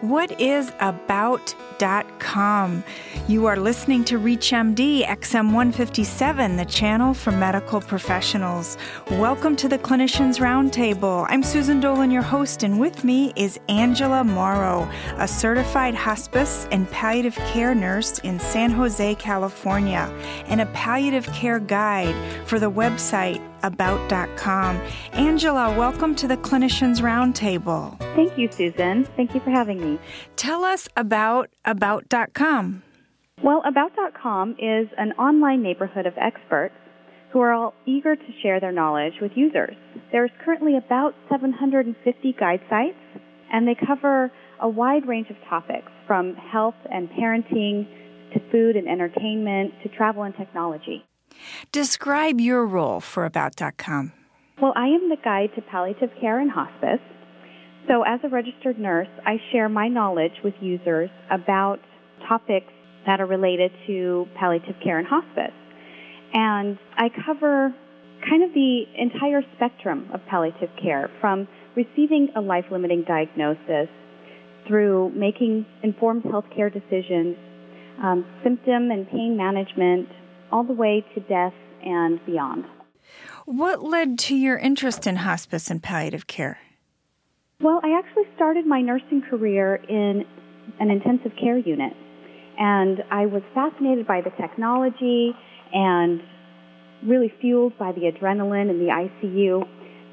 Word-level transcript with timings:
What 0.00 0.40
is 0.40 0.70
About.com? 0.78 2.84
You 3.26 3.46
are 3.46 3.56
listening 3.56 4.04
to 4.04 4.20
ReachMD 4.20 5.04
XM 5.04 5.46
157, 5.46 6.56
the 6.56 6.64
channel 6.66 7.12
for 7.12 7.32
medical 7.32 7.80
professionals. 7.80 8.78
Welcome 9.10 9.56
to 9.56 9.66
the 9.66 9.76
Clinicians 9.76 10.38
Roundtable. 10.38 11.26
I'm 11.28 11.42
Susan 11.42 11.80
Dolan, 11.80 12.12
your 12.12 12.22
host, 12.22 12.62
and 12.62 12.78
with 12.78 13.02
me 13.02 13.32
is 13.34 13.58
Angela 13.68 14.22
Morrow, 14.22 14.88
a 15.16 15.26
certified 15.26 15.96
hospice 15.96 16.68
and 16.70 16.88
palliative 16.92 17.34
care 17.48 17.74
nurse 17.74 18.20
in 18.20 18.38
San 18.38 18.70
Jose, 18.70 19.16
California, 19.16 20.08
and 20.46 20.60
a 20.60 20.66
palliative 20.66 21.26
care 21.32 21.58
guide 21.58 22.14
for 22.46 22.60
the 22.60 22.70
website 22.70 23.42
about.com. 23.62 24.80
Angela, 25.12 25.76
welcome 25.76 26.14
to 26.16 26.26
the 26.26 26.36
Clinicians 26.36 27.00
Roundtable. 27.00 27.98
Thank 28.14 28.38
you, 28.38 28.50
Susan. 28.50 29.04
Thank 29.16 29.34
you 29.34 29.40
for 29.40 29.50
having 29.50 29.80
me. 29.80 29.98
Tell 30.36 30.64
us 30.64 30.88
about 30.96 31.50
about.com. 31.64 32.82
Well, 33.42 33.62
about.com 33.64 34.56
is 34.58 34.88
an 34.98 35.12
online 35.12 35.62
neighborhood 35.62 36.06
of 36.06 36.14
experts 36.16 36.74
who 37.32 37.40
are 37.40 37.52
all 37.52 37.74
eager 37.86 38.16
to 38.16 38.32
share 38.42 38.58
their 38.58 38.72
knowledge 38.72 39.14
with 39.20 39.32
users. 39.36 39.76
There's 40.10 40.30
currently 40.44 40.76
about 40.76 41.14
750 41.30 42.34
guide 42.38 42.60
sites, 42.68 42.96
and 43.52 43.68
they 43.68 43.76
cover 43.86 44.32
a 44.60 44.68
wide 44.68 45.06
range 45.06 45.28
of 45.30 45.36
topics 45.48 45.90
from 46.06 46.34
health 46.34 46.74
and 46.90 47.08
parenting 47.10 47.86
to 48.32 48.40
food 48.50 48.76
and 48.76 48.88
entertainment 48.88 49.72
to 49.82 49.88
travel 49.90 50.22
and 50.22 50.34
technology. 50.36 51.04
Describe 51.72 52.40
your 52.40 52.66
role 52.66 53.00
for 53.00 53.24
About.com. 53.24 54.12
Well, 54.60 54.72
I 54.76 54.86
am 54.86 55.08
the 55.08 55.16
guide 55.22 55.50
to 55.54 55.62
palliative 55.62 56.10
care 56.20 56.40
and 56.40 56.50
hospice. 56.50 57.00
So, 57.86 58.02
as 58.02 58.20
a 58.24 58.28
registered 58.28 58.78
nurse, 58.78 59.08
I 59.24 59.36
share 59.52 59.68
my 59.68 59.88
knowledge 59.88 60.32
with 60.42 60.54
users 60.60 61.10
about 61.30 61.78
topics 62.28 62.72
that 63.06 63.20
are 63.20 63.26
related 63.26 63.70
to 63.86 64.26
palliative 64.38 64.74
care 64.82 64.98
and 64.98 65.06
hospice. 65.08 65.54
And 66.34 66.78
I 66.96 67.08
cover 67.24 67.74
kind 68.28 68.42
of 68.42 68.52
the 68.52 68.82
entire 68.98 69.42
spectrum 69.56 70.10
of 70.12 70.20
palliative 70.28 70.70
care 70.82 71.08
from 71.20 71.48
receiving 71.76 72.28
a 72.36 72.40
life 72.40 72.64
limiting 72.70 73.04
diagnosis 73.06 73.88
through 74.66 75.10
making 75.14 75.64
informed 75.82 76.24
healthcare 76.24 76.72
decisions, 76.72 77.36
um, 78.02 78.26
symptom 78.42 78.90
and 78.90 79.08
pain 79.08 79.36
management, 79.36 80.08
all 80.52 80.64
the 80.64 80.72
way 80.72 81.04
to 81.14 81.20
death 81.20 81.54
and 81.84 82.24
beyond. 82.26 82.64
What 83.46 83.82
led 83.82 84.18
to 84.20 84.36
your 84.36 84.58
interest 84.58 85.06
in 85.06 85.16
hospice 85.16 85.70
and 85.70 85.82
palliative 85.82 86.26
care? 86.26 86.58
Well, 87.60 87.80
I 87.82 87.98
actually 87.98 88.24
started 88.36 88.66
my 88.66 88.80
nursing 88.80 89.22
career 89.28 89.76
in 89.76 90.24
an 90.78 90.90
intensive 90.90 91.32
care 91.40 91.58
unit, 91.58 91.92
and 92.58 93.02
I 93.10 93.26
was 93.26 93.42
fascinated 93.54 94.06
by 94.06 94.20
the 94.20 94.30
technology 94.30 95.32
and 95.72 96.20
really 97.04 97.32
fueled 97.40 97.76
by 97.78 97.92
the 97.92 98.02
adrenaline 98.02 98.70
in 98.70 98.78
the 98.78 98.90
ICU. 98.92 99.66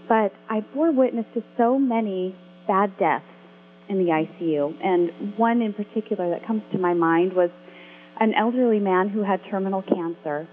But 0.08 0.34
I 0.50 0.62
bore 0.74 0.92
witness 0.92 1.26
to 1.34 1.44
so 1.58 1.78
many 1.78 2.36
bad 2.68 2.98
deaths 2.98 3.26
in 3.90 3.98
the 3.98 4.06
ICU, 4.06 4.74
and 4.84 5.38
one 5.38 5.62
in 5.62 5.74
particular 5.74 6.30
that 6.32 6.48
comes 6.48 6.64
to 6.72 6.80
my 6.80 6.94
mind 6.94 7.34
was 7.34 7.50
an 8.20 8.34
elderly 8.34 8.80
man 8.80 9.10
who 9.10 9.24
had 9.24 9.40
terminal 9.50 9.82
cancer, 9.82 10.48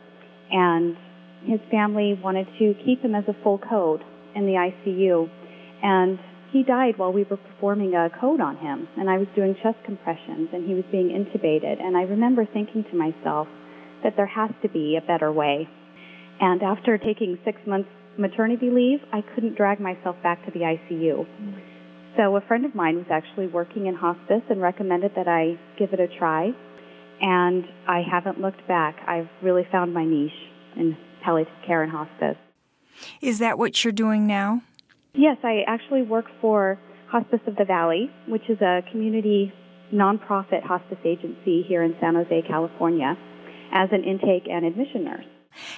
and 0.50 0.96
his 1.44 1.60
family 1.70 2.18
wanted 2.22 2.46
to 2.58 2.74
keep 2.84 3.02
him 3.02 3.14
as 3.14 3.24
a 3.28 3.36
full 3.42 3.58
code 3.58 4.02
in 4.34 4.46
the 4.46 4.52
ICU. 4.52 5.28
And 5.82 6.18
he 6.52 6.62
died 6.62 6.98
while 6.98 7.12
we 7.12 7.24
were 7.24 7.36
performing 7.36 7.94
a 7.94 8.10
code 8.20 8.40
on 8.40 8.56
him, 8.56 8.88
and 8.98 9.08
I 9.08 9.18
was 9.18 9.26
doing 9.34 9.56
chest 9.62 9.78
compressions, 9.84 10.50
and 10.52 10.66
he 10.66 10.74
was 10.74 10.84
being 10.92 11.08
intubated. 11.08 11.80
And 11.80 11.96
I 11.96 12.02
remember 12.02 12.44
thinking 12.44 12.84
to 12.90 12.96
myself 12.96 13.48
that 14.04 14.14
there 14.16 14.26
has 14.26 14.50
to 14.62 14.68
be 14.68 14.98
a 15.02 15.06
better 15.06 15.32
way. 15.32 15.68
And 16.40 16.62
after 16.62 16.98
taking 16.98 17.38
six 17.44 17.58
months 17.66 17.88
maternity 18.18 18.68
leave, 18.70 18.98
I 19.12 19.22
couldn't 19.34 19.56
drag 19.56 19.80
myself 19.80 20.16
back 20.22 20.44
to 20.44 20.50
the 20.50 20.60
ICU. 20.60 21.26
So 22.16 22.36
a 22.36 22.42
friend 22.42 22.66
of 22.66 22.74
mine 22.74 22.96
was 22.96 23.06
actually 23.10 23.46
working 23.46 23.86
in 23.86 23.94
hospice 23.94 24.42
and 24.50 24.60
recommended 24.60 25.12
that 25.16 25.28
I 25.28 25.58
give 25.78 25.94
it 25.94 26.00
a 26.00 26.08
try 26.18 26.52
and 27.22 27.64
I 27.88 28.02
haven't 28.02 28.40
looked 28.40 28.66
back. 28.68 28.96
I've 29.06 29.28
really 29.42 29.66
found 29.70 29.94
my 29.94 30.04
niche 30.04 30.32
in 30.76 30.96
palliative 31.24 31.54
care 31.66 31.82
and 31.82 31.90
hospice. 31.90 32.36
Is 33.20 33.38
that 33.38 33.58
what 33.58 33.82
you're 33.84 33.92
doing 33.92 34.26
now? 34.26 34.62
Yes, 35.14 35.38
I 35.42 35.62
actually 35.66 36.02
work 36.02 36.26
for 36.40 36.78
Hospice 37.08 37.40
of 37.46 37.56
the 37.56 37.64
Valley, 37.64 38.10
which 38.26 38.48
is 38.48 38.60
a 38.60 38.82
community 38.90 39.52
nonprofit 39.92 40.62
hospice 40.62 40.98
agency 41.04 41.62
here 41.68 41.82
in 41.82 41.94
San 42.00 42.14
Jose, 42.14 42.42
California, 42.48 43.16
as 43.72 43.88
an 43.92 44.02
intake 44.04 44.48
and 44.50 44.64
admission 44.64 45.04
nurse. 45.04 45.24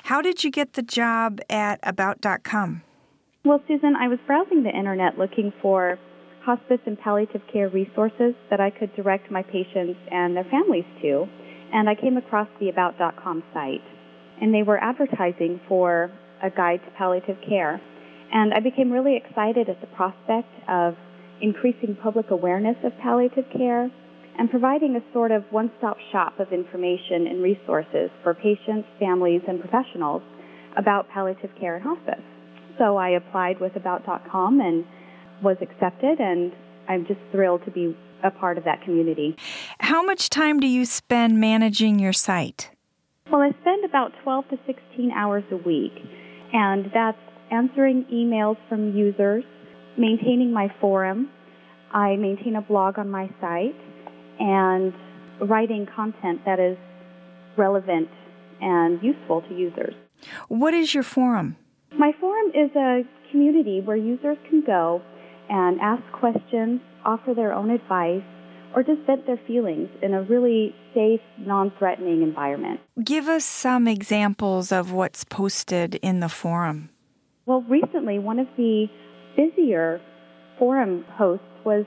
How 0.05 0.23
did 0.23 0.45
you 0.45 0.51
get 0.51 0.75
the 0.75 0.83
job 0.83 1.41
at 1.51 1.81
About.com? 1.83 2.83
Well, 3.45 3.61
Susan, 3.67 3.97
I 3.97 4.09
was 4.09 4.19
browsing 4.27 4.63
the 4.63 4.71
internet 4.71 5.19
looking 5.19 5.53
for 5.61 5.99
hospice 6.45 6.81
and 6.87 6.99
palliative 6.99 7.41
care 7.53 7.69
resources 7.69 8.35
that 8.51 8.61
I 8.61 8.71
could 8.71 8.95
direct 8.95 9.31
my 9.31 9.43
patients 9.43 9.99
and 10.11 10.37
their 10.37 10.45
families 10.45 10.85
to, 11.03 11.27
and 11.73 11.89
I 11.89 11.95
came 11.95 12.17
across 12.17 12.49
the 12.61 12.69
About.com 12.69 13.43
site. 13.53 13.85
And 14.41 14.53
they 14.53 14.63
were 14.63 14.83
advertising 14.83 15.61
for 15.69 16.11
a 16.43 16.51
guide 16.51 16.81
to 16.85 16.91
palliative 16.99 17.37
care. 17.49 17.81
And 18.33 18.53
I 18.53 18.61
became 18.61 18.91
really 18.91 19.17
excited 19.17 19.69
at 19.69 19.81
the 19.81 19.87
prospect 19.89 20.49
of 20.69 20.95
increasing 21.41 21.97
public 22.03 22.31
awareness 22.31 22.77
of 22.85 22.93
palliative 23.03 23.45
care 23.57 23.91
and 24.39 24.51
providing 24.51 24.97
a 24.97 25.13
sort 25.13 25.31
of 25.31 25.45
one 25.51 25.71
stop 25.79 25.97
shop 26.13 26.41
of 26.41 26.53
information 26.53 27.27
and 27.29 27.43
resources 27.43 28.11
for 28.23 28.35
patients, 28.35 28.89
families, 28.99 29.43
and 29.47 29.61
professionals 29.61 30.23
about 30.77 31.09
palliative 31.09 31.51
care 31.59 31.77
and 31.77 31.85
hospice. 31.85 32.25
So 32.79 32.97
I 32.97 33.11
applied 33.11 33.61
with 33.61 33.77
About.com 33.77 34.61
and 34.61 34.85
was 35.43 35.57
accepted, 35.61 36.21
and 36.21 36.53
I'm 36.89 37.07
just 37.07 37.21
thrilled 37.31 37.65
to 37.65 37.71
be 37.71 37.97
a 38.23 38.31
part 38.31 38.59
of 38.59 38.65
that 38.65 38.83
community. 38.83 39.37
How 39.81 40.03
much 40.03 40.31
time 40.31 40.61
do 40.61 40.67
you 40.67 40.85
spend 40.85 41.39
managing 41.39 41.99
your 41.99 42.13
site? 42.13 42.71
Well, 43.31 43.43
I 43.43 43.51
spend 43.61 43.85
about 43.85 44.13
12 44.23 44.49
to 44.51 44.59
16 44.67 45.11
hours 45.13 45.45
a 45.51 45.57
week, 45.57 45.93
and 46.53 46.87
that's 46.93 47.19
answering 47.51 48.05
emails 48.13 48.57
from 48.69 48.97
users, 48.97 49.45
maintaining 49.99 50.53
my 50.53 50.69
forum. 50.81 51.31
I 51.93 52.17
maintain 52.17 52.57
a 52.57 52.63
blog 52.63 52.99
on 52.99 53.11
my 53.11 53.29
site, 53.41 53.77
and 54.39 54.93
writing 55.41 55.87
content 55.95 56.41
that 56.45 56.59
is 56.59 56.77
relevant 57.57 58.09
and 58.61 59.03
useful 59.03 59.43
to 59.43 59.55
users. 59.55 59.95
What 60.49 60.75
is 60.75 60.95
your 60.95 61.03
forum? 61.03 61.57
My 61.97 62.13
forum 62.21 62.49
is 62.55 62.75
a 62.77 63.03
community 63.31 63.81
where 63.81 63.97
users 63.97 64.37
can 64.49 64.63
go 64.67 65.03
and 65.49 65.81
ask 65.81 66.03
questions, 66.13 66.81
offer 67.05 67.35
their 67.35 67.53
own 67.53 67.71
advice, 67.71 68.23
or 68.75 68.83
just 68.83 69.01
vent 69.07 69.27
their 69.27 69.41
feelings 69.47 69.89
in 70.03 70.15
a 70.15 70.23
really 70.23 70.75
safe, 70.95 71.21
non 71.39 71.73
threatening 71.79 72.23
environment. 72.23 72.81
Give 73.03 73.29
us 73.29 73.45
some 73.45 73.87
examples 73.87 74.73
of 74.73 74.93
what's 74.93 75.25
posted 75.25 75.97
in 75.97 76.21
the 76.21 76.29
forum. 76.29 76.91
Well, 77.47 77.63
recently, 77.63 78.19
one 78.19 78.39
of 78.39 78.49
the 78.57 78.87
busier 79.37 80.01
forum 80.59 81.05
hosts 81.11 81.45
was 81.65 81.85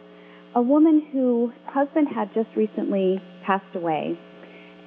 a 0.56 0.62
woman 0.62 1.06
whose 1.12 1.52
husband 1.66 2.08
had 2.14 2.34
just 2.34 2.50
recently 2.56 3.22
passed 3.46 3.76
away, 3.76 4.18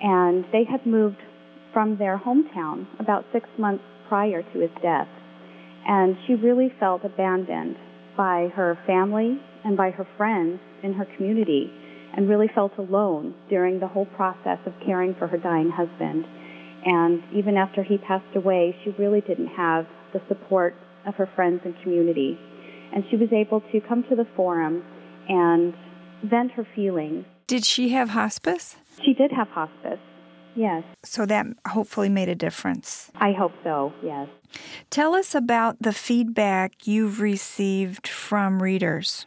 and 0.03 0.45
they 0.53 0.65
had 0.65 0.87
moved 0.87 1.19
from 1.73 1.99
their 1.99 2.19
hometown 2.19 2.87
about 2.99 3.25
six 3.33 3.49
months 3.59 3.85
prior 4.09 4.43
to 4.43 4.59
his 4.59 4.71
death. 4.83 5.09
And 5.87 6.17
she 6.27 6.35
really 6.35 6.73
felt 6.79 7.05
abandoned 7.05 7.77
by 8.21 8.49
her 8.55 8.79
family 8.87 9.41
and 9.65 9.79
by 9.79 9.91
her 9.91 10.07
friends 10.19 10.61
in 10.83 10.93
her 10.93 11.07
community 11.17 11.73
and 12.15 12.29
really 12.29 12.49
felt 12.55 12.71
alone 12.77 13.35
during 13.49 13.81
the 13.81 13.89
whole 13.89 14.05
process 14.05 14.59
of 14.67 14.75
caring 14.85 15.15
for 15.19 15.27
her 15.27 15.39
dying 15.39 15.71
husband. 15.71 16.27
And 16.85 17.23
even 17.35 17.57
after 17.57 17.83
he 17.83 17.97
passed 17.97 18.37
away, 18.37 18.77
she 18.85 18.91
really 18.99 19.23
didn't 19.23 19.47
have 19.47 19.87
the 20.13 20.21
support 20.29 20.75
of 21.07 21.15
her 21.15 21.31
friends 21.35 21.63
and 21.65 21.75
community. 21.83 22.39
And 22.95 23.05
she 23.11 23.17
was 23.17 23.33
able 23.33 23.63
to 23.73 23.81
come 23.89 24.05
to 24.11 24.17
the 24.17 24.27
forum 24.37 24.85
and 25.27 25.73
vent 26.23 26.53
her 26.53 26.69
feelings. 26.77 27.25
Did 27.47 27.65
she 27.65 27.89
have 27.91 28.11
hospice? 28.11 28.77
She 29.03 29.15
did 29.15 29.33
have 29.33 29.49
hospice. 29.49 30.01
Yes. 30.61 30.85
So 31.03 31.25
that 31.25 31.47
hopefully 31.69 32.11
made 32.11 32.29
a 32.29 32.35
difference. 32.35 33.11
I 33.15 33.33
hope 33.33 33.53
so, 33.65 33.95
yes. 34.05 34.29
Tell 34.91 35.15
us 35.15 35.35
about 35.35 35.81
the 35.81 35.95
feedback 35.95 36.87
you've 36.87 37.19
received 37.19 38.07
from 38.07 38.63
readers. 38.63 39.25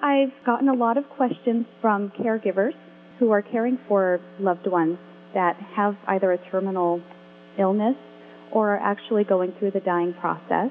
I've 0.00 0.34
gotten 0.44 0.68
a 0.68 0.74
lot 0.74 0.98
of 0.98 1.04
questions 1.16 1.64
from 1.80 2.12
caregivers 2.20 2.74
who 3.18 3.30
are 3.30 3.40
caring 3.40 3.78
for 3.88 4.20
loved 4.38 4.66
ones 4.66 4.98
that 5.32 5.56
have 5.74 5.96
either 6.08 6.30
a 6.32 6.50
terminal 6.50 7.00
illness 7.58 7.96
or 8.52 8.74
are 8.74 8.78
actually 8.78 9.24
going 9.24 9.54
through 9.58 9.70
the 9.70 9.80
dying 9.80 10.12
process. 10.20 10.68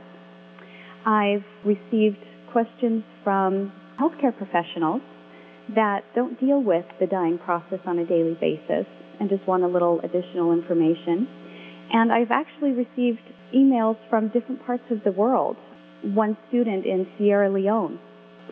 I've 1.04 1.46
received 1.66 2.18
questions 2.51 3.04
from 3.24 3.74
healthcare 4.00 4.38
professionals 4.38 5.01
that 5.74 6.01
don't 6.13 6.40
deal 6.40 6.62
with 6.62 6.86
the 7.00 7.08
dying 7.08 7.40
process 7.40 7.80
on 7.88 7.98
a 7.98 8.06
daily 8.06 8.38
basis 8.40 8.86
and 9.19 9.29
just 9.29 9.47
want 9.47 9.63
a 9.63 9.67
little 9.67 10.00
additional 10.01 10.51
information. 10.53 11.27
And 11.91 12.12
I've 12.12 12.31
actually 12.31 12.71
received 12.71 13.21
emails 13.56 13.97
from 14.09 14.29
different 14.29 14.65
parts 14.65 14.83
of 14.91 15.03
the 15.03 15.12
world. 15.12 15.56
One 16.03 16.38
student 16.50 16.85
in 16.85 17.07
Sierra 17.17 17.51
Leone 17.51 18.00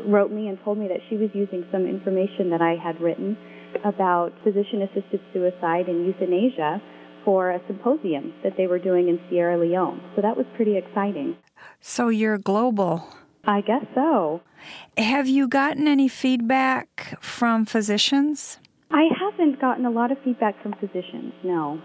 wrote 0.07 0.31
me 0.31 0.47
and 0.47 0.57
told 0.63 0.77
me 0.77 0.87
that 0.87 0.99
she 1.09 1.17
was 1.17 1.29
using 1.33 1.65
some 1.71 1.85
information 1.85 2.49
that 2.49 2.61
I 2.61 2.75
had 2.81 2.99
written 3.01 3.37
about 3.85 4.31
physician 4.43 4.81
assisted 4.81 5.19
suicide 5.33 5.87
and 5.87 6.05
euthanasia 6.05 6.81
for 7.25 7.51
a 7.51 7.61
symposium 7.67 8.33
that 8.43 8.53
they 8.57 8.67
were 8.67 8.79
doing 8.79 9.07
in 9.07 9.19
Sierra 9.29 9.57
Leone. 9.57 10.01
So 10.15 10.21
that 10.21 10.35
was 10.35 10.45
pretty 10.55 10.77
exciting. 10.77 11.37
So 11.79 12.09
you're 12.09 12.37
global. 12.37 13.07
I 13.45 13.61
guess 13.61 13.85
so. 13.93 14.41
Have 14.97 15.27
you 15.27 15.47
gotten 15.47 15.87
any 15.87 16.07
feedback 16.07 17.17
from 17.21 17.65
physicians? 17.65 18.59
I 18.93 19.09
haven't 19.19 19.59
gotten 19.59 19.87
a 19.87 19.89
lot 19.89 20.11
of 20.11 20.19
feedback 20.23 20.61
from 20.61 20.73
physicians, 20.73 21.33
no, 21.43 21.81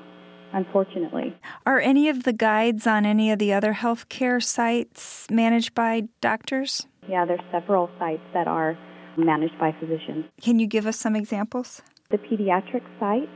unfortunately. 0.53 1.35
Are 1.65 1.81
any 1.81 2.11
of 2.11 2.25
the 2.25 2.35
guides 2.35 2.87
on 2.87 3.07
any 3.07 3.31
of 3.31 3.39
the 3.39 3.51
other 3.51 3.73
healthcare 3.73 4.43
sites 4.43 5.27
managed 5.31 5.75
by 5.75 6.09
doctors? 6.21 6.87
Yeah, 7.09 7.25
there's 7.25 7.41
several 7.51 7.89
sites 7.99 8.21
that 8.35 8.47
are 8.47 8.77
managed 9.17 9.59
by 9.59 9.75
physicians. 9.81 10.27
Can 10.43 10.59
you 10.59 10.67
give 10.67 10.87
us 10.87 10.99
some 10.99 11.17
examples? 11.17 11.81
The 12.11 12.19
pediatric 12.19 12.83
site, 13.01 13.31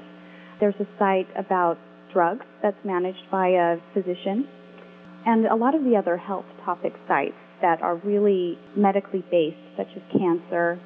there's 0.61 0.75
a 0.79 0.87
site 0.99 1.29
about 1.35 1.79
drugs 2.13 2.45
that's 2.63 2.77
managed 2.85 3.31
by 3.31 3.49
a 3.49 3.79
physician, 3.95 4.47
and 5.25 5.47
a 5.47 5.57
lot 5.57 5.75
of 5.75 5.83
the 5.85 5.97
other 5.97 6.19
health 6.19 6.45
topic 6.63 6.93
sites 7.09 7.33
that 7.63 7.81
are 7.81 7.97
really 7.97 8.59
medically 8.77 9.25
based, 9.31 9.57
such 9.79 9.89
as 9.97 10.03
cancer 10.13 10.79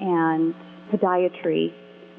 and 0.00 0.54
podiatry, 0.90 1.72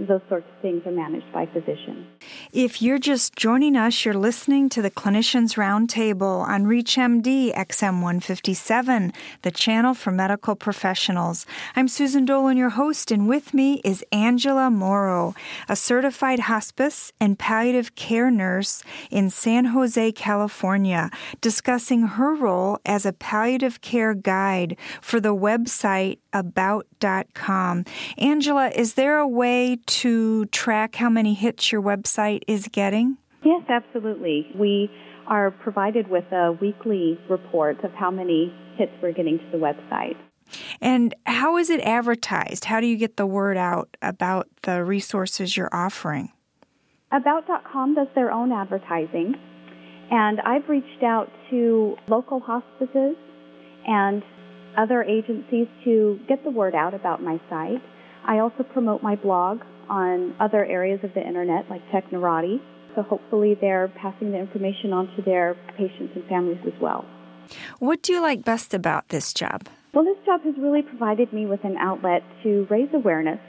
those 0.08 0.22
sorts 0.30 0.48
things 0.64 0.82
are 0.86 0.92
managed 0.92 1.32
by 1.34 1.46
physicians. 1.46 2.08
If 2.54 2.82
you're 2.82 2.98
just 2.98 3.36
joining 3.36 3.76
us, 3.76 4.06
you're 4.06 4.14
listening 4.14 4.70
to 4.70 4.82
the 4.82 4.90
Clinicians 4.90 5.56
Roundtable 5.58 6.40
on 6.48 6.64
ReachMD 6.64 7.54
XM 7.54 8.02
157, 8.02 9.12
the 9.42 9.52
channel 9.52 9.94
for 9.94 10.12
medical 10.12 10.56
professionals. 10.56 11.46
I'm 11.76 11.90
Susan 11.90 12.24
Dolan, 12.24 12.56
your 12.56 12.70
host, 12.70 13.12
and 13.12 13.28
with 13.28 13.54
me 13.54 13.82
is 13.84 14.06
Angela 14.14 14.72
Morrow, 14.72 15.36
a 15.68 15.76
certified 15.76 16.40
hospice 16.40 17.12
and 17.20 17.38
palliative 17.38 17.96
care 17.96 18.32
nurse 18.32 18.84
in 19.12 19.30
San 19.30 19.66
Jose, 19.66 20.14
California, 20.14 21.12
discussing 21.42 22.04
her 22.04 22.34
role 22.34 22.80
as 22.86 23.06
a 23.06 23.12
palliative 23.12 23.82
care 23.82 24.14
guide 24.14 24.78
for 25.02 25.20
the 25.20 25.36
website 25.36 26.20
about.com. 26.32 27.86
Angela, 28.18 28.70
is 28.70 28.94
there 28.94 29.18
a 29.18 29.28
way 29.28 29.78
to 29.86 30.46
track 30.54 30.96
how 30.96 31.10
many 31.10 31.34
hits 31.34 31.72
your 31.72 31.82
website 31.82 32.44
is 32.48 32.70
getting? 32.70 33.18
Yes, 33.44 33.64
absolutely. 33.68 34.48
We 34.56 34.90
are 35.28 35.52
provided 35.52 36.08
with 36.10 36.26
a 36.32 36.58
weekly 36.62 37.20
report 37.30 37.84
of 37.84 37.92
how 37.92 38.12
many 38.12 38.54
hits 38.78 38.92
we're 39.02 39.12
getting 39.12 39.40
to 39.40 39.46
the 39.52 39.58
website. 39.58 40.16
And 40.82 41.14
how 41.26 41.58
is 41.58 41.70
it 41.70 41.82
advertised? 41.82 42.66
How 42.66 42.80
do 42.80 42.88
you 42.88 42.98
get 42.98 43.18
the 43.18 43.26
word 43.26 43.58
out 43.58 43.98
about 44.02 44.48
the 44.64 44.84
resources 44.84 45.58
you're 45.58 45.74
offering? 45.74 46.32
About.com 47.12 47.96
does 47.96 48.08
their 48.16 48.32
own 48.32 48.52
advertising, 48.52 49.36
and 50.10 50.42
I've 50.42 50.68
reached 50.68 51.04
out 51.04 51.30
to 51.50 51.96
local 52.08 52.40
hospices 52.40 53.16
and 53.86 54.24
other 54.78 55.04
agencies 55.04 55.68
to 55.84 56.20
get 56.28 56.44
the 56.44 56.50
word 56.50 56.74
out 56.76 56.94
about 56.94 57.22
my 57.22 57.40
site. 57.50 57.82
I 58.26 58.40
also 58.40 58.64
promote 58.64 59.04
my 59.04 59.16
blog 59.16 59.62
on 59.90 60.36
other 60.40 60.66
areas 60.66 61.00
of 61.04 61.14
the 61.14 61.26
internet 61.26 61.70
like 61.70 61.82
Technorati. 61.90 62.58
So 62.96 63.02
hopefully 63.02 63.58
they're 63.60 63.92
passing 64.02 64.32
the 64.32 64.38
information 64.38 64.94
on 64.94 65.08
to 65.16 65.22
their 65.24 65.56
patients 65.78 66.14
and 66.16 66.24
families 66.26 66.60
as 66.66 66.80
well. 66.82 67.06
What 67.80 68.02
do 68.02 68.14
you 68.14 68.22
like 68.22 68.44
best 68.46 68.74
about 68.74 69.10
this 69.10 69.34
job? 69.34 69.68
Well, 69.94 70.06
this 70.06 70.18
job 70.26 70.42
has 70.44 70.56
really 70.58 70.82
provided 70.82 71.34
me 71.34 71.46
with 71.46 71.64
an 71.64 71.78
outlet 71.78 72.22
to 72.44 72.68
raise 72.70 72.90
awareness 72.94 73.40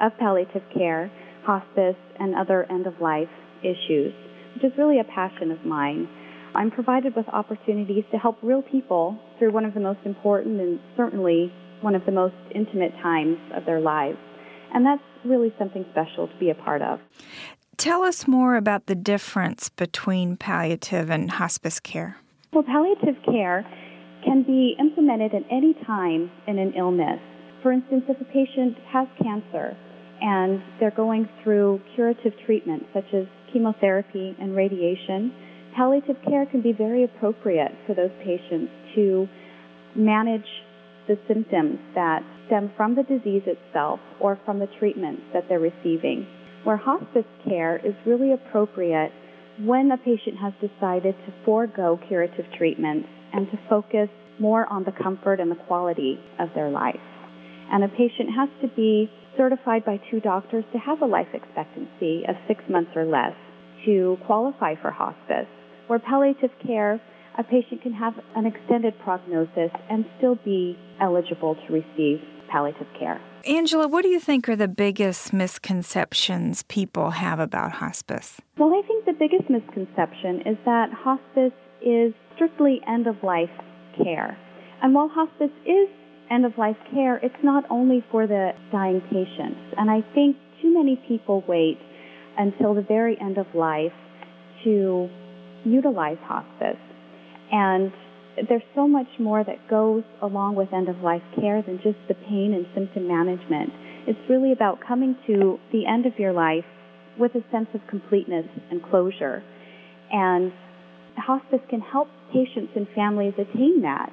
of 0.00 0.12
palliative 0.18 0.62
care, 0.72 1.10
hospice, 1.44 1.96
and 2.18 2.34
other 2.34 2.70
end 2.70 2.86
of 2.86 3.00
life 3.00 3.28
issues, 3.62 4.14
which 4.54 4.64
is 4.64 4.72
really 4.78 5.00
a 5.00 5.04
passion 5.04 5.50
of 5.50 5.64
mine. 5.64 6.08
I'm 6.54 6.70
provided 6.70 7.14
with 7.14 7.28
opportunities 7.28 8.04
to 8.12 8.18
help 8.18 8.38
real 8.42 8.62
people 8.62 9.18
through 9.38 9.52
one 9.52 9.64
of 9.64 9.74
the 9.74 9.80
most 9.80 10.00
important 10.04 10.60
and 10.60 10.80
certainly 10.96 11.52
one 11.82 11.94
of 11.94 12.04
the 12.06 12.12
most 12.12 12.34
intimate 12.54 12.92
times 13.02 13.38
of 13.54 13.64
their 13.64 13.80
lives. 13.80 14.18
And 14.72 14.84
that's 14.84 15.02
really 15.24 15.52
something 15.58 15.84
special 15.90 16.28
to 16.28 16.36
be 16.38 16.50
a 16.50 16.54
part 16.54 16.82
of. 16.82 17.00
Tell 17.76 18.02
us 18.02 18.28
more 18.28 18.56
about 18.56 18.86
the 18.86 18.94
difference 18.94 19.70
between 19.70 20.36
palliative 20.36 21.10
and 21.10 21.30
hospice 21.30 21.80
care. 21.80 22.18
Well, 22.52 22.62
palliative 22.62 23.16
care 23.24 23.64
can 24.24 24.42
be 24.42 24.76
implemented 24.78 25.34
at 25.34 25.42
any 25.50 25.74
time 25.86 26.30
in 26.46 26.58
an 26.58 26.74
illness. 26.76 27.20
For 27.62 27.72
instance, 27.72 28.04
if 28.08 28.20
a 28.20 28.24
patient 28.24 28.76
has 28.92 29.08
cancer 29.22 29.76
and 30.20 30.62
they're 30.78 30.90
going 30.90 31.28
through 31.42 31.80
curative 31.94 32.32
treatment 32.44 32.82
such 32.92 33.06
as 33.14 33.24
chemotherapy 33.52 34.36
and 34.38 34.54
radiation, 34.54 35.32
palliative 35.74 36.16
care 36.28 36.46
can 36.46 36.60
be 36.60 36.72
very 36.72 37.04
appropriate 37.04 37.72
for 37.86 37.94
those 37.94 38.10
patients 38.22 38.70
to 38.94 39.26
manage 39.94 40.46
the 41.10 41.18
symptoms 41.26 41.76
that 41.96 42.22
stem 42.46 42.70
from 42.76 42.94
the 42.94 43.02
disease 43.02 43.42
itself 43.44 43.98
or 44.20 44.38
from 44.44 44.60
the 44.60 44.68
treatments 44.78 45.22
that 45.34 45.42
they're 45.48 45.58
receiving. 45.58 46.24
Where 46.62 46.76
hospice 46.76 47.26
care 47.44 47.78
is 47.84 47.94
really 48.06 48.32
appropriate 48.32 49.10
when 49.58 49.90
a 49.90 49.98
patient 49.98 50.38
has 50.40 50.52
decided 50.62 51.16
to 51.26 51.32
forego 51.44 51.98
curative 52.06 52.44
treatments 52.56 53.08
and 53.32 53.50
to 53.50 53.58
focus 53.68 54.08
more 54.38 54.72
on 54.72 54.84
the 54.84 54.92
comfort 55.02 55.40
and 55.40 55.50
the 55.50 55.58
quality 55.66 56.16
of 56.38 56.48
their 56.54 56.70
life. 56.70 56.94
And 57.72 57.82
a 57.82 57.88
patient 57.88 58.30
has 58.36 58.48
to 58.62 58.68
be 58.76 59.10
certified 59.36 59.84
by 59.84 59.98
two 60.12 60.20
doctors 60.20 60.64
to 60.72 60.78
have 60.78 61.02
a 61.02 61.06
life 61.06 61.28
expectancy 61.34 62.22
of 62.28 62.36
six 62.46 62.62
months 62.70 62.92
or 62.94 63.04
less 63.04 63.34
to 63.84 64.16
qualify 64.26 64.74
for 64.80 64.92
hospice. 64.92 65.50
Where 65.88 65.98
palliative 65.98 66.50
care 66.64 67.00
a 67.40 67.42
patient 67.42 67.80
can 67.80 67.94
have 67.94 68.12
an 68.36 68.44
extended 68.44 68.92
prognosis 69.02 69.70
and 69.88 70.04
still 70.18 70.36
be 70.44 70.76
eligible 71.00 71.54
to 71.66 71.72
receive 71.72 72.20
palliative 72.52 72.86
care. 72.98 73.18
Angela, 73.46 73.88
what 73.88 74.02
do 74.02 74.08
you 74.08 74.20
think 74.20 74.46
are 74.48 74.56
the 74.56 74.68
biggest 74.68 75.32
misconceptions 75.32 76.62
people 76.64 77.12
have 77.12 77.40
about 77.40 77.72
hospice? 77.72 78.42
Well, 78.58 78.74
I 78.74 78.86
think 78.86 79.06
the 79.06 79.14
biggest 79.14 79.48
misconception 79.48 80.42
is 80.44 80.58
that 80.66 80.90
hospice 80.92 81.56
is 81.80 82.12
strictly 82.34 82.82
end 82.86 83.06
of 83.06 83.16
life 83.22 83.48
care. 83.96 84.36
And 84.82 84.94
while 84.94 85.08
hospice 85.08 85.54
is 85.64 85.88
end 86.30 86.44
of 86.44 86.52
life 86.58 86.76
care, 86.92 87.16
it's 87.22 87.42
not 87.42 87.64
only 87.70 88.04
for 88.10 88.26
the 88.26 88.50
dying 88.70 89.00
patients. 89.08 89.60
And 89.78 89.90
I 89.90 90.02
think 90.14 90.36
too 90.60 90.74
many 90.74 91.02
people 91.08 91.42
wait 91.48 91.78
until 92.36 92.74
the 92.74 92.82
very 92.82 93.18
end 93.18 93.38
of 93.38 93.46
life 93.54 93.92
to 94.64 95.08
utilize 95.64 96.18
hospice. 96.24 96.76
And 97.52 97.92
there's 98.48 98.62
so 98.74 98.86
much 98.86 99.08
more 99.18 99.44
that 99.44 99.68
goes 99.68 100.04
along 100.22 100.54
with 100.54 100.72
end 100.72 100.88
of 100.88 100.98
life 100.98 101.22
care 101.38 101.62
than 101.62 101.80
just 101.82 101.98
the 102.08 102.14
pain 102.14 102.54
and 102.54 102.66
symptom 102.74 103.08
management. 103.08 103.70
It's 104.06 104.30
really 104.30 104.52
about 104.52 104.78
coming 104.86 105.16
to 105.26 105.58
the 105.72 105.86
end 105.86 106.06
of 106.06 106.18
your 106.18 106.32
life 106.32 106.64
with 107.18 107.32
a 107.34 107.44
sense 107.50 107.68
of 107.74 107.80
completeness 107.88 108.46
and 108.70 108.82
closure. 108.82 109.42
And 110.10 110.52
hospice 111.16 111.60
can 111.68 111.80
help 111.80 112.08
patients 112.32 112.72
and 112.76 112.86
families 112.94 113.34
attain 113.34 113.82
that 113.82 114.10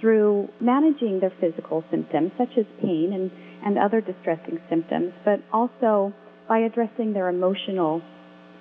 through 0.00 0.48
managing 0.60 1.20
their 1.20 1.32
physical 1.40 1.84
symptoms, 1.90 2.30
such 2.38 2.56
as 2.56 2.64
pain 2.80 3.12
and, 3.12 3.30
and 3.64 3.78
other 3.78 4.00
distressing 4.00 4.58
symptoms, 4.70 5.12
but 5.24 5.40
also 5.52 6.12
by 6.48 6.58
addressing 6.60 7.12
their 7.12 7.28
emotional, 7.28 8.00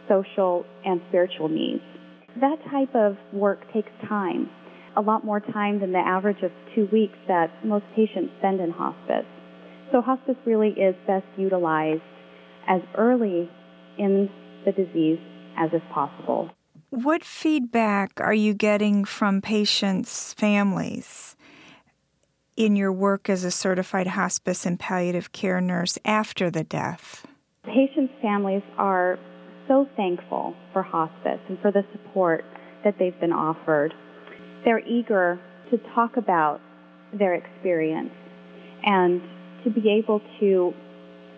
social, 0.10 0.66
and 0.84 1.00
spiritual 1.10 1.48
needs. 1.48 1.84
That 2.40 2.58
type 2.70 2.94
of 2.94 3.18
work 3.34 3.62
takes 3.74 3.90
time, 4.08 4.50
a 4.96 5.02
lot 5.02 5.26
more 5.26 5.40
time 5.40 5.80
than 5.80 5.92
the 5.92 6.00
average 6.00 6.44
of 6.44 6.52
two 6.76 6.88
weeks 6.92 7.18
that 7.28 7.66
most 7.66 7.86
patients 7.96 8.32
spend 8.38 8.60
in 8.60 8.70
hospice. 8.70 9.26
So 9.92 10.02
hospice 10.02 10.36
really 10.46 10.70
is 10.70 10.96
best 11.08 11.26
utilized 11.36 12.02
as 12.68 12.82
early 12.96 13.50
in 13.98 14.30
the 14.66 14.72
disease 14.72 15.20
as 15.58 15.72
is 15.74 15.82
possible. 15.92 16.52
What 16.90 17.24
feedback 17.24 18.22
are 18.22 18.34
you 18.34 18.54
getting 18.54 19.04
from 19.04 19.42
patients' 19.42 20.34
families 20.34 21.36
in 22.56 22.76
your 22.76 22.94
work 22.94 23.30
as 23.30 23.44
a 23.44 23.52
certified 23.52 24.08
hospice 24.08 24.66
and 24.66 24.80
palliative 24.80 25.32
care 25.32 25.60
nurse 25.60 25.98
after 26.06 26.52
the 26.52 26.64
death? 26.64 27.26
Patients' 27.64 28.14
families 28.22 28.64
are 28.78 29.18
so 29.68 29.88
thankful 29.96 30.56
for 30.74 30.82
hospice 30.82 31.40
and 31.50 31.60
for 31.60 31.72
the 31.72 31.84
support 31.92 32.44
that 32.84 32.96
they've 33.00 33.20
been 33.20 33.34
offered. 33.34 33.94
They're 34.66 34.86
eager 34.86 35.40
to 35.72 35.78
talk 35.94 36.18
about 36.18 36.62
their 37.18 37.34
experience 37.34 38.12
and 38.84 39.22
to 39.64 39.70
be 39.70 39.90
able 39.92 40.22
to 40.40 40.74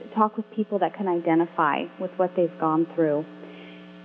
to 0.03 0.15
talk 0.15 0.37
with 0.37 0.45
people 0.55 0.79
that 0.79 0.95
can 0.95 1.07
identify 1.07 1.83
with 1.99 2.11
what 2.17 2.31
they've 2.35 2.57
gone 2.59 2.87
through. 2.95 3.25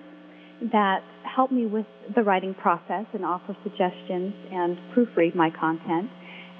that 0.72 1.02
help 1.24 1.52
me 1.52 1.66
with 1.66 1.86
the 2.14 2.22
writing 2.22 2.54
process 2.54 3.06
and 3.12 3.24
offer 3.24 3.56
suggestions 3.62 4.34
and 4.50 4.78
proofread 4.94 5.34
my 5.34 5.50
content. 5.50 6.10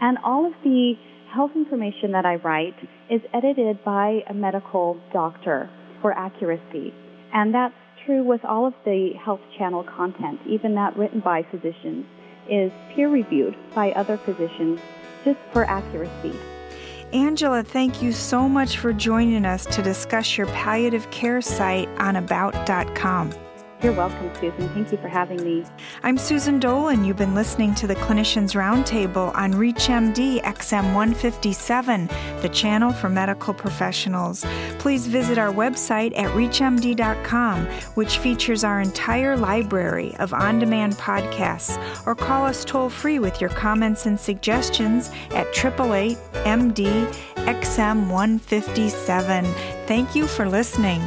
And 0.01 0.19
all 0.25 0.47
of 0.47 0.53
the 0.63 0.95
health 1.35 1.53
information 1.55 2.13
that 2.13 2.25
I 2.25 2.37
write 2.37 2.77
is 3.11 3.21
edited 3.35 3.85
by 3.85 4.21
a 4.29 4.35
medical 4.35 5.01
doctor 5.13 5.71
for 6.01 6.13
accuracy. 6.13 6.93
And 7.33 7.55
that's 7.55 7.75
true 8.07 8.25
with 8.25 8.45
all 8.45 8.67
of 8.67 8.75
the 8.85 9.11
Health 9.23 9.41
Channel 9.59 9.85
content, 9.97 10.41
even 10.49 10.75
that 10.77 10.97
written 10.97 11.21
by 11.21 11.43
physicians 11.51 12.07
is 12.49 12.73
peer 12.95 13.09
reviewed 13.09 13.57
by 13.75 13.93
other 13.93 14.17
physicians 14.19 14.81
just 15.25 15.39
for 15.53 15.65
accuracy. 15.65 16.35
Angela, 17.13 17.63
thank 17.63 18.03
you 18.03 18.13
so 18.13 18.49
much 18.49 18.79
for 18.79 18.93
joining 18.93 19.47
us 19.47 19.65
to 19.67 19.83
discuss 19.83 20.37
your 20.37 20.47
palliative 20.49 21.11
care 21.11 21.41
site 21.41 21.89
on 21.99 22.17
About.com. 22.17 23.33
You're 23.81 23.93
welcome, 23.93 24.29
Susan. 24.35 24.69
Thank 24.71 24.91
you 24.91 24.99
for 24.99 25.07
having 25.07 25.41
me. 25.45 25.65
I'm 26.03 26.19
Susan 26.19 26.59
Dolan. 26.59 27.05
You've 27.05 27.17
been 27.17 27.37
listening 27.37 27.77
to 27.77 27.87
the 27.87 27.95
Clinicians 27.95 28.57
Roundtable 28.57 29.33
on 29.37 29.53
ReachMD 29.53 30.43
XM 30.43 30.95
157, 30.95 32.09
the 32.43 32.49
channel 32.49 32.93
for 32.93 33.09
medical 33.09 33.55
professionals. 33.55 34.45
Please 34.81 35.07
visit 35.07 35.39
our 35.39 35.53
website 35.53 36.11
at 36.19 36.29
ReachMD.com, 36.33 37.67
which 37.95 38.19
features 38.19 38.65
our 38.65 38.81
entire 38.81 39.37
library 39.37 40.13
of 40.19 40.35
on 40.35 40.59
demand 40.59 40.95
podcasts, 40.95 41.79
or 42.05 42.17
call 42.17 42.47
us 42.47 42.65
toll 42.65 42.91
free 42.91 43.21
with 43.21 43.41
your 43.41 43.51
comments 43.51 44.07
and 44.07 44.19
suggestions 44.19 45.09
at 45.31 45.47
888 45.57 46.17
MD 46.45 47.07
XM 47.47 48.09
157. 48.11 49.45
Thank 49.87 50.17
you 50.17 50.27
for 50.27 50.49
listening. 50.49 51.01